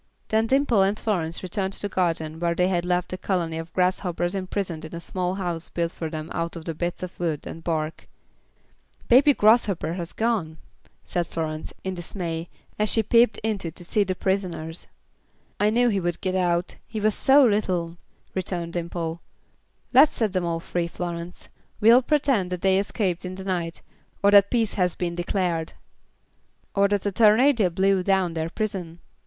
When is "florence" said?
0.97-1.43, 11.27-11.71, 20.87-21.47